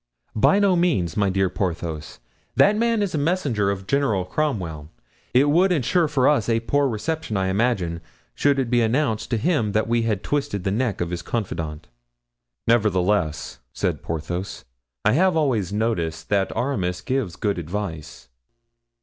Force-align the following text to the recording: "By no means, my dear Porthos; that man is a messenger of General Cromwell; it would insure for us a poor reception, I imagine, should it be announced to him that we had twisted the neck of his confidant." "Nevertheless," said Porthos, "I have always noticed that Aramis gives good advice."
"By 0.35 0.57
no 0.57 0.75
means, 0.75 1.15
my 1.15 1.29
dear 1.29 1.47
Porthos; 1.47 2.17
that 2.55 2.75
man 2.75 3.03
is 3.03 3.13
a 3.13 3.19
messenger 3.19 3.69
of 3.69 3.85
General 3.85 4.25
Cromwell; 4.25 4.89
it 5.31 5.47
would 5.51 5.71
insure 5.71 6.07
for 6.07 6.27
us 6.27 6.49
a 6.49 6.61
poor 6.61 6.87
reception, 6.87 7.37
I 7.37 7.49
imagine, 7.49 8.01
should 8.33 8.57
it 8.57 8.71
be 8.71 8.81
announced 8.81 9.29
to 9.29 9.37
him 9.37 9.73
that 9.73 9.87
we 9.87 10.01
had 10.01 10.23
twisted 10.23 10.63
the 10.63 10.71
neck 10.71 11.01
of 11.01 11.11
his 11.11 11.21
confidant." 11.21 11.87
"Nevertheless," 12.67 13.59
said 13.73 14.01
Porthos, 14.01 14.65
"I 15.05 15.11
have 15.11 15.37
always 15.37 15.71
noticed 15.71 16.29
that 16.29 16.51
Aramis 16.57 17.01
gives 17.01 17.35
good 17.35 17.59
advice." 17.59 18.27